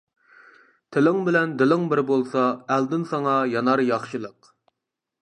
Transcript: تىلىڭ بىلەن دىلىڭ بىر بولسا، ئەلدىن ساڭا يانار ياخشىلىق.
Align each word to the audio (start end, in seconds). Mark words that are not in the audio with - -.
تىلىڭ 0.95 1.19
بىلەن 1.27 1.53
دىلىڭ 1.61 1.85
بىر 1.93 2.03
بولسا، 2.13 2.49
ئەلدىن 2.77 3.07
ساڭا 3.13 3.39
يانار 3.55 3.89
ياخشىلىق. 3.93 4.55